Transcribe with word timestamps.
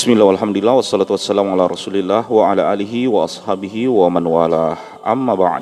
Bismillah, 0.00 0.32
alhamdulillah, 0.32 0.80
wassalatu 0.80 1.12
wassalamu 1.12 1.52
ala 1.52 1.68
rasulillah 1.68 2.24
wa 2.24 2.48
ala 2.48 2.72
alihi 2.72 3.04
wa 3.04 3.28
ashabihi 3.28 3.84
wa 3.84 4.08
man 4.08 4.24
wala 4.24 4.72
amma 5.04 5.36
ba'd. 5.36 5.60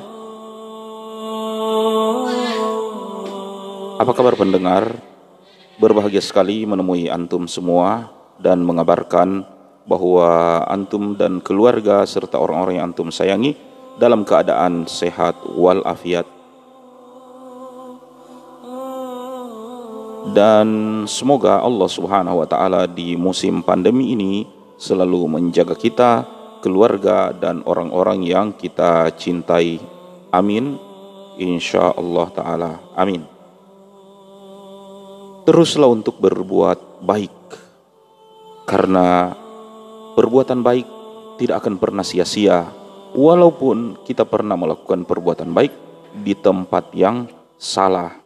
Apa 3.99 4.15
kabar 4.15 4.39
pendengar? 4.39 4.95
Berbahagia 5.75 6.23
sekali 6.23 6.63
menemui 6.63 7.11
antum 7.11 7.51
semua 7.51 8.15
dan 8.39 8.63
mengabarkan 8.63 9.43
bahwa 9.83 10.63
antum 10.71 11.19
dan 11.19 11.43
keluarga 11.43 12.07
serta 12.07 12.39
orang-orang 12.39 12.79
yang 12.79 12.95
antum 12.95 13.11
sayangi 13.11 13.59
dalam 13.99 14.23
keadaan 14.23 14.87
sehat 14.87 15.35
walafiat 15.51 16.38
dan 20.35 20.67
semoga 21.07 21.63
Allah 21.63 21.87
Subhanahu 21.87 22.43
wa 22.43 22.47
taala 22.47 22.83
di 22.85 23.15
musim 23.15 23.63
pandemi 23.63 24.11
ini 24.11 24.43
selalu 24.75 25.39
menjaga 25.39 25.75
kita, 25.79 26.27
keluarga 26.59 27.31
dan 27.31 27.63
orang-orang 27.63 28.27
yang 28.27 28.47
kita 28.51 29.11
cintai. 29.15 29.79
Amin. 30.31 30.75
Insya 31.39 31.95
Allah 31.95 32.27
taala. 32.35 32.71
Amin. 32.99 33.23
Teruslah 35.47 35.87
untuk 35.87 36.19
berbuat 36.19 36.99
baik. 36.99 37.35
Karena 38.67 39.33
perbuatan 40.13 40.61
baik 40.61 40.87
tidak 41.39 41.63
akan 41.63 41.79
pernah 41.79 42.03
sia-sia 42.03 42.67
walaupun 43.15 44.03
kita 44.05 44.27
pernah 44.27 44.53
melakukan 44.59 45.07
perbuatan 45.07 45.49
baik 45.55 45.73
di 46.21 46.35
tempat 46.37 46.91
yang 46.93 47.25
salah 47.55 48.18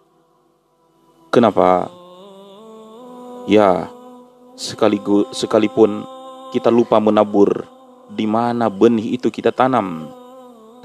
Kenapa? 1.33 1.89
Ya, 3.49 3.89
sekaligus 4.53 5.33
sekalipun 5.33 6.05
kita 6.53 6.69
lupa 6.69 7.01
menabur 7.01 7.65
di 8.05 8.29
mana 8.29 8.69
benih 8.69 9.17
itu 9.17 9.33
kita 9.33 9.49
tanam, 9.49 10.13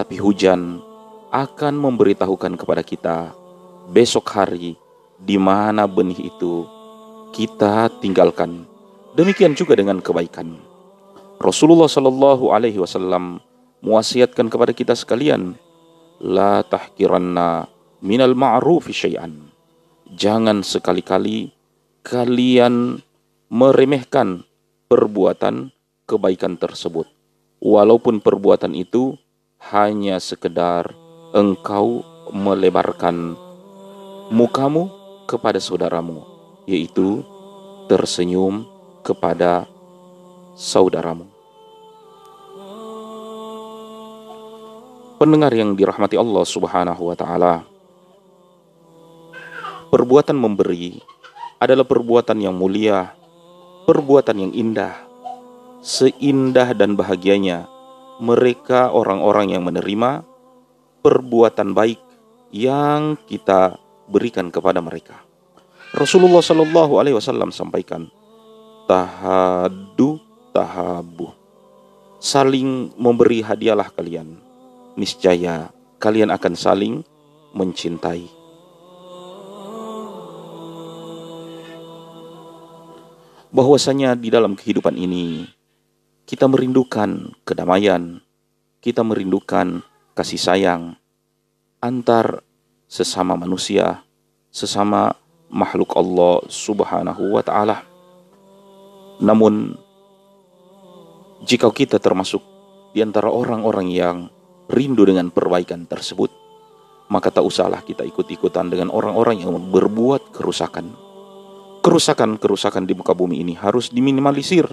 tapi 0.01 0.17
hujan 0.17 0.81
akan 1.29 1.75
memberitahukan 1.77 2.57
kepada 2.57 2.81
kita 2.81 3.37
besok 3.93 4.33
hari 4.33 4.73
di 5.21 5.37
mana 5.37 5.85
benih 5.85 6.33
itu 6.33 6.65
kita 7.37 7.93
tinggalkan. 8.01 8.65
Demikian 9.21 9.53
juga 9.53 9.77
dengan 9.77 10.01
kebaikan. 10.01 10.57
Rasulullah 11.45 11.93
Shallallahu 11.93 12.57
Alaihi 12.57 12.81
Wasallam 12.81 13.45
mewasiatkan 13.85 14.49
kepada 14.49 14.73
kita 14.73 14.97
sekalian, 14.97 15.61
la 16.25 16.65
tahkiranna 16.65 17.69
minal 18.01 18.33
ma'rufi 18.33 18.97
syai'an 18.97 19.48
jangan 20.17 20.65
sekali-kali 20.65 21.53
kalian 22.07 23.05
meremehkan 23.53 24.45
perbuatan 24.89 25.73
kebaikan 26.09 26.57
tersebut. 26.57 27.05
Walaupun 27.59 28.23
perbuatan 28.23 28.73
itu 28.73 29.19
hanya 29.75 30.23
sekedar 30.23 30.95
engkau 31.35 32.07
melebarkan 32.31 33.35
mukamu 34.31 34.89
kepada 35.29 35.61
saudaramu, 35.61 36.25
yaitu 36.65 37.21
tersenyum 37.91 38.65
kepada 39.05 39.69
saudaramu. 40.57 41.29
Pendengar 45.19 45.51
yang 45.51 45.75
dirahmati 45.75 46.15
Allah 46.15 46.45
Subhanahu 46.47 47.11
wa 47.11 47.17
taala, 47.19 47.67
Perbuatan 49.89 50.37
memberi 50.37 51.01
adalah 51.57 51.89
perbuatan 51.89 52.39
yang 52.45 52.53
mulia, 52.53 53.17
perbuatan 53.89 54.37
yang 54.37 54.53
indah. 54.53 54.95
Seindah 55.81 56.77
dan 56.77 56.93
bahagianya 56.99 57.71
mereka 58.21 58.91
orang-orang 58.93 59.55
yang 59.57 59.65
menerima 59.65 60.27
perbuatan 61.01 61.73
baik 61.73 62.03
yang 62.53 63.17
kita 63.25 63.81
berikan 64.11 64.53
kepada 64.53 64.83
mereka. 64.85 65.25
Rasulullah 65.97 66.45
Shallallahu 66.45 67.01
Alaihi 67.01 67.17
Wasallam 67.17 67.49
sampaikan, 67.49 68.13
tahadu 68.85 70.21
tahabu, 70.53 71.33
saling 72.21 72.93
memberi 73.01 73.41
hadiahlah 73.41 73.89
kalian, 73.97 74.37
niscaya 75.01 75.73
kalian 75.97 76.29
akan 76.29 76.53
saling 76.53 76.95
mencintai. 77.57 78.38
Bahwasanya 83.49 84.13
di 84.13 84.29
dalam 84.29 84.53
kehidupan 84.53 84.97
ini 84.97 85.49
kita 86.29 86.45
merindukan 86.45 87.33
kedamaian, 87.49 88.21
kita 88.85 89.01
merindukan 89.01 89.81
kasih 90.13 90.37
sayang 90.37 90.83
antar 91.81 92.45
sesama 92.85 93.33
manusia, 93.41 94.05
sesama 94.53 95.17
makhluk 95.49 95.97
Allah 95.97 96.45
Subhanahu 96.53 97.33
wa 97.33 97.41
taala. 97.41 97.81
Namun 99.25 99.81
jika 101.49 101.73
kita 101.73 101.97
termasuk 101.97 102.45
di 102.93 103.01
antara 103.01 103.33
orang-orang 103.33 103.89
yang 103.89 104.17
rindu 104.69 105.09
dengan 105.09 105.33
perbaikan 105.33 105.89
tersebut, 105.89 106.29
maka 107.09 107.33
tak 107.33 107.49
usahlah 107.49 107.81
kita 107.81 108.05
ikut-ikutan 108.05 108.69
dengan 108.69 108.93
orang-orang 108.93 109.41
yang 109.41 109.57
berbuat 109.73 110.37
kerusakan 110.37 111.08
kerusakan-kerusakan 111.89 112.85
di 112.85 112.93
muka 112.93 113.17
bumi 113.17 113.41
ini 113.41 113.57
harus 113.57 113.89
diminimalisir 113.89 114.69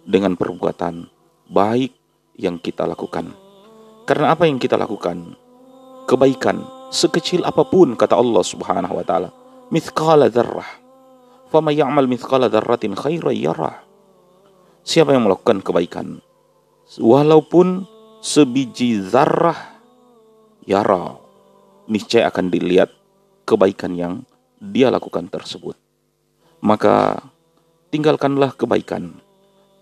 dengan 0.00 0.32
perbuatan 0.32 1.04
baik 1.52 1.92
yang 2.40 2.56
kita 2.56 2.88
lakukan. 2.88 3.36
Karena 4.08 4.32
apa 4.32 4.48
yang 4.48 4.56
kita 4.56 4.80
lakukan? 4.80 5.36
Kebaikan 6.08 6.64
sekecil 6.88 7.44
apa 7.44 7.68
pun 7.68 7.92
kata 8.00 8.16
Allah 8.16 8.40
Subhanahu 8.40 8.96
wa 8.96 9.04
taala, 9.04 9.28
mithqala 9.68 10.32
dzarrah. 10.32 10.80
Fama 11.52 11.68
ya'mal 11.68 12.08
mithqala 12.08 12.48
dzarratin 12.48 12.96
khairan 12.96 13.36
yarah. 13.36 13.84
Siapa 14.88 15.12
yang 15.12 15.28
melakukan 15.28 15.60
kebaikan 15.60 16.24
walaupun 16.96 17.84
sebiji 18.24 19.04
zarrah 19.04 19.76
yara 20.64 21.20
niscaya 21.92 22.32
akan 22.32 22.48
dilihat 22.48 22.88
kebaikan 23.44 23.92
yang 23.92 24.24
dia 24.60 24.88
lakukan 24.88 25.28
tersebut 25.28 25.83
maka 26.64 27.20
tinggalkanlah 27.92 28.56
kebaikan, 28.56 29.20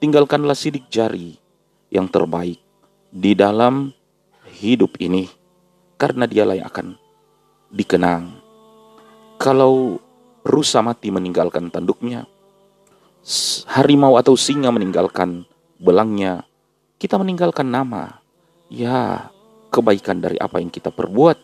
tinggalkanlah 0.03 0.59
sidik 0.59 0.91
jari 0.91 1.39
yang 1.95 2.11
terbaik 2.11 2.59
di 3.15 3.39
dalam 3.39 3.95
hidup 4.59 4.99
ini, 4.99 5.31
karena 5.95 6.27
dialah 6.27 6.59
yang 6.59 6.67
akan 6.67 6.99
dikenang. 7.71 8.35
Kalau 9.39 10.03
rusa 10.43 10.83
mati 10.83 11.15
meninggalkan 11.15 11.71
tanduknya, 11.71 12.27
harimau 13.71 14.19
atau 14.19 14.35
singa 14.35 14.75
meninggalkan 14.75 15.47
belangnya, 15.79 16.43
kita 16.99 17.15
meninggalkan 17.15 17.71
nama. 17.71 18.19
Ya, 18.73 19.29
kebaikan 19.71 20.19
dari 20.19 20.41
apa 20.41 20.59
yang 20.59 20.73
kita 20.73 20.91
perbuat 20.91 21.39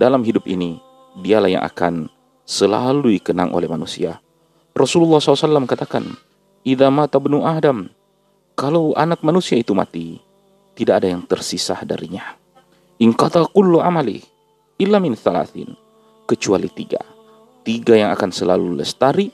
dalam 0.00 0.24
hidup 0.24 0.48
ini, 0.48 0.80
dialah 1.20 1.50
yang 1.50 1.64
akan 1.66 2.08
selalu 2.48 3.20
dikenang 3.20 3.52
oleh 3.52 3.68
manusia. 3.68 4.22
Rasulullah 4.72 5.20
SAW 5.20 5.68
katakan, 5.68 6.16
Idza 6.64 6.88
mata 6.88 7.20
benu 7.20 7.44
Adam, 7.44 7.90
kalau 8.56 8.96
anak 8.96 9.20
manusia 9.20 9.60
itu 9.60 9.76
mati, 9.76 10.16
tidak 10.72 11.02
ada 11.02 11.12
yang 11.12 11.26
tersisa 11.28 11.76
darinya. 11.84 12.38
In 13.02 13.12
kata 13.12 13.50
kullu 13.52 13.82
amali, 13.82 14.22
illa 14.78 15.02
min 15.02 15.12
thalathin, 15.18 15.74
kecuali 16.24 16.70
tiga. 16.70 17.02
Tiga 17.66 17.98
yang 17.98 18.14
akan 18.14 18.30
selalu 18.30 18.78
lestari, 18.78 19.28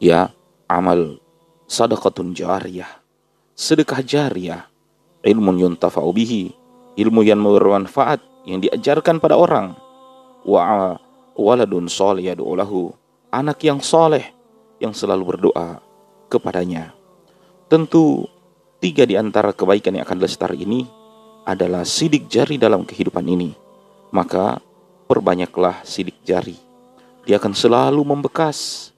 ya 0.00 0.30
amal 0.70 1.18
sadaqatun 1.66 2.32
jariyah, 2.32 2.88
sedekah 3.58 4.00
jariyah, 4.00 4.64
ilmu 5.26 5.60
yuntafa'u 5.60 6.10
bihi, 6.14 6.54
ilmu 6.96 7.20
yang 7.20 7.42
bermanfaat, 7.42 8.22
yang 8.46 8.62
diajarkan 8.64 9.20
pada 9.20 9.36
orang, 9.36 9.76
wa 10.46 10.96
waladun 11.36 11.88
soleh 11.88 12.32
lahu 12.36 12.99
anak 13.30 13.62
yang 13.62 13.78
soleh 13.78 14.34
yang 14.82 14.94
selalu 14.94 15.34
berdoa 15.34 15.78
kepadanya. 16.26 16.94
Tentu 17.70 18.26
tiga 18.82 19.06
di 19.06 19.14
antara 19.14 19.54
kebaikan 19.54 19.94
yang 19.94 20.04
akan 20.04 20.18
lestari 20.18 20.66
ini 20.66 20.86
adalah 21.46 21.86
sidik 21.86 22.26
jari 22.26 22.58
dalam 22.58 22.82
kehidupan 22.82 23.24
ini. 23.26 23.54
Maka 24.10 24.58
perbanyaklah 25.06 25.86
sidik 25.86 26.18
jari. 26.26 26.58
Dia 27.22 27.38
akan 27.38 27.54
selalu 27.54 28.02
membekas 28.02 28.90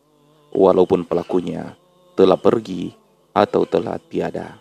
walaupun 0.53 1.05
pelakunya 1.05 1.77
telah 2.17 2.41
pergi 2.41 2.97
atau 3.37 3.69
telah 3.69 4.01
tiada. 4.01 4.57